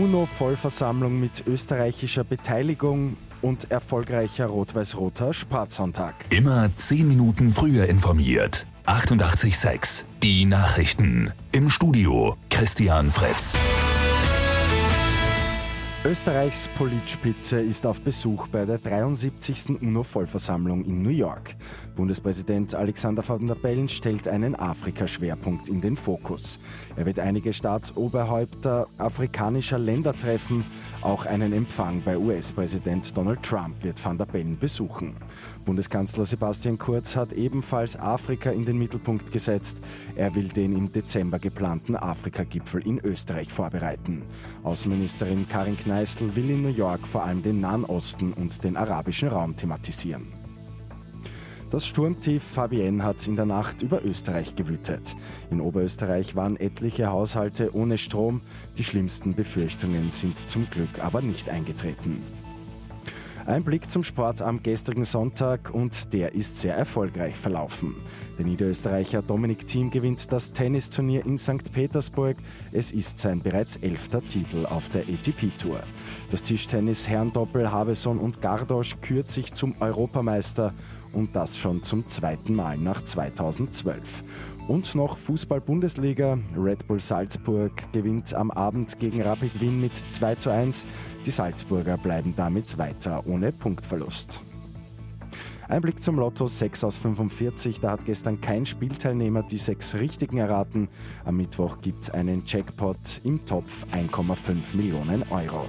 UNO-Vollversammlung 0.00 1.20
mit 1.20 1.46
österreichischer 1.46 2.24
Beteiligung 2.24 3.18
und 3.42 3.70
erfolgreicher 3.70 4.46
rot-weiß-roter 4.46 5.34
Sportsonntag. 5.34 6.14
Immer 6.30 6.70
10 6.74 7.06
Minuten 7.06 7.52
früher 7.52 7.86
informiert. 7.86 8.66
88.6 8.86 10.04
Die 10.22 10.46
Nachrichten. 10.46 11.32
Im 11.52 11.68
Studio 11.68 12.36
Christian 12.48 13.10
Fritz. 13.10 13.56
Österreichs 16.02 16.66
Politspitze 16.78 17.60
ist 17.60 17.84
auf 17.84 18.00
Besuch 18.00 18.48
bei 18.48 18.64
der 18.64 18.78
73. 18.78 19.82
UNO-Vollversammlung 19.82 20.82
in 20.86 21.02
New 21.02 21.10
York. 21.10 21.54
Bundespräsident 21.94 22.74
Alexander 22.74 23.22
Van 23.28 23.46
der 23.46 23.54
Bellen 23.54 23.86
stellt 23.86 24.26
einen 24.26 24.56
Afrika-Schwerpunkt 24.56 25.68
in 25.68 25.82
den 25.82 25.98
Fokus. 25.98 26.58
Er 26.96 27.04
wird 27.04 27.18
einige 27.18 27.52
Staatsoberhäupter 27.52 28.86
afrikanischer 28.96 29.78
Länder 29.78 30.16
treffen. 30.16 30.64
Auch 31.02 31.26
einen 31.26 31.52
Empfang 31.52 32.00
bei 32.02 32.16
US-Präsident 32.16 33.14
Donald 33.14 33.42
Trump 33.42 33.84
wird 33.84 34.02
Van 34.02 34.16
der 34.16 34.24
Bellen 34.24 34.58
besuchen. 34.58 35.16
Bundeskanzler 35.66 36.24
Sebastian 36.24 36.78
Kurz 36.78 37.14
hat 37.14 37.34
ebenfalls 37.34 38.00
Afrika 38.00 38.48
in 38.48 38.64
den 38.64 38.78
Mittelpunkt 38.78 39.30
gesetzt. 39.32 39.82
Er 40.16 40.34
will 40.34 40.48
den 40.48 40.74
im 40.74 40.90
Dezember 40.90 41.38
geplanten 41.38 41.94
Afrika-Gipfel 41.94 42.86
in 42.86 43.00
Österreich 43.00 43.52
vorbereiten. 43.52 44.22
Außenministerin 44.62 45.46
Karin 45.46 45.76
Kneip 45.76 45.89
Kneißl 45.90 46.36
will 46.36 46.50
in 46.50 46.62
New 46.62 46.68
York 46.68 47.04
vor 47.04 47.24
allem 47.24 47.42
den 47.42 47.60
Nahen 47.60 47.84
Osten 47.84 48.32
und 48.32 48.62
den 48.62 48.76
arabischen 48.76 49.28
Raum 49.28 49.56
thematisieren. 49.56 50.28
Das 51.68 51.84
Sturmtief 51.84 52.44
Fabienne 52.44 53.02
hat 53.02 53.26
in 53.26 53.34
der 53.34 53.44
Nacht 53.44 53.82
über 53.82 54.04
Österreich 54.04 54.54
gewütet. 54.54 55.16
In 55.50 55.60
Oberösterreich 55.60 56.36
waren 56.36 56.56
etliche 56.56 57.10
Haushalte 57.10 57.74
ohne 57.74 57.98
Strom. 57.98 58.40
Die 58.78 58.84
schlimmsten 58.84 59.34
Befürchtungen 59.34 60.10
sind 60.10 60.48
zum 60.48 60.70
Glück 60.70 61.02
aber 61.02 61.22
nicht 61.22 61.48
eingetreten. 61.48 62.22
Ein 63.50 63.64
Blick 63.64 63.90
zum 63.90 64.04
Sport 64.04 64.42
am 64.42 64.62
gestrigen 64.62 65.04
Sonntag 65.04 65.74
und 65.74 66.12
der 66.12 66.36
ist 66.36 66.60
sehr 66.60 66.76
erfolgreich 66.76 67.34
verlaufen. 67.34 67.96
Der 68.38 68.46
Niederösterreicher 68.46 69.22
Dominik 69.22 69.66
Thiem 69.66 69.90
gewinnt 69.90 70.30
das 70.30 70.52
Tennisturnier 70.52 71.26
in 71.26 71.36
St. 71.36 71.72
Petersburg. 71.72 72.36
Es 72.70 72.92
ist 72.92 73.18
sein 73.18 73.40
bereits 73.40 73.76
elfter 73.78 74.22
Titel 74.22 74.66
auf 74.66 74.88
der 74.90 75.02
ATP-Tour. 75.02 75.82
Das 76.30 76.44
Tischtennis 76.44 77.08
Herrendoppel 77.08 77.72
Habeson 77.72 78.20
und 78.20 78.40
Gardosch 78.40 79.00
kürt 79.00 79.28
sich 79.28 79.52
zum 79.52 79.74
Europameister 79.80 80.72
und 81.12 81.34
das 81.36 81.58
schon 81.58 81.82
zum 81.82 82.08
zweiten 82.08 82.54
Mal 82.54 82.78
nach 82.78 83.02
2012. 83.02 84.24
Und 84.68 84.94
noch 84.94 85.16
Fußball-Bundesliga. 85.16 86.38
Red 86.56 86.86
Bull 86.86 87.00
Salzburg 87.00 87.72
gewinnt 87.92 88.32
am 88.34 88.50
Abend 88.50 88.98
gegen 88.98 89.22
Rapid 89.22 89.60
Wien 89.60 89.80
mit 89.80 89.94
2 89.94 90.34
zu 90.36 90.50
1. 90.50 90.86
Die 91.26 91.30
Salzburger 91.30 91.96
bleiben 91.96 92.34
damit 92.36 92.78
weiter 92.78 93.26
ohne 93.26 93.52
Punktverlust. 93.52 94.42
Ein 95.70 95.82
Blick 95.82 96.02
zum 96.02 96.16
Lotto 96.16 96.48
6 96.48 96.82
aus 96.82 96.98
45. 96.98 97.78
Da 97.78 97.92
hat 97.92 98.04
gestern 98.04 98.40
kein 98.40 98.66
Spielteilnehmer 98.66 99.44
die 99.44 99.56
sechs 99.56 99.94
richtigen 99.94 100.38
erraten. 100.38 100.88
Am 101.24 101.36
Mittwoch 101.36 101.78
gibt 101.80 102.02
es 102.02 102.10
einen 102.10 102.42
Jackpot 102.44 103.20
im 103.22 103.44
Topf 103.44 103.86
1,5 103.92 104.74
Millionen 104.74 105.22
Euro. 105.30 105.68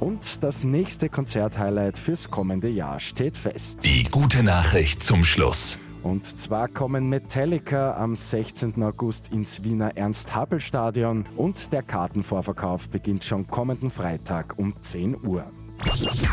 Und 0.00 0.42
das 0.42 0.64
nächste 0.64 1.08
Konzerthighlight 1.08 1.98
fürs 1.98 2.30
kommende 2.30 2.68
Jahr 2.68 3.00
steht 3.00 3.36
fest. 3.36 3.84
Die 3.84 4.04
gute 4.04 4.42
Nachricht 4.42 5.02
zum 5.02 5.24
Schluss. 5.24 5.78
Und 6.02 6.24
zwar 6.38 6.68
kommen 6.68 7.08
Metallica 7.08 7.96
am 7.96 8.14
16. 8.14 8.82
August 8.82 9.30
ins 9.32 9.64
Wiener 9.64 9.96
Ernst-Happel-Stadion 9.96 11.24
und 11.36 11.72
der 11.72 11.82
Kartenvorverkauf 11.82 12.88
beginnt 12.88 13.24
schon 13.24 13.46
kommenden 13.48 13.90
Freitag 13.90 14.58
um 14.58 14.74
10 14.80 15.26
Uhr. 15.26 15.50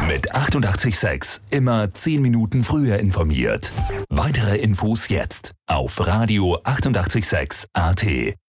Mit 0.07 0.33
886 0.33 1.41
immer 1.51 1.93
10 1.93 2.21
Minuten 2.21 2.63
früher 2.63 2.97
informiert. 2.99 3.71
Weitere 4.09 4.57
Infos 4.57 5.09
jetzt 5.09 5.51
auf 5.67 6.05
Radio 6.05 6.59
886 6.63 7.65
AT. 7.73 8.35